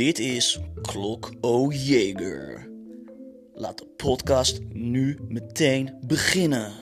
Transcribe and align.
Dit 0.00 0.18
is 0.18 0.58
Klok 0.82 1.32
O 1.40 1.70
Jeger. 1.70 2.68
Laat 3.54 3.78
de 3.78 3.86
podcast 3.96 4.60
nu 4.72 5.18
meteen 5.28 5.98
beginnen. 6.06 6.72